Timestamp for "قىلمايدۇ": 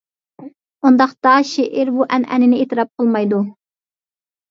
2.99-3.47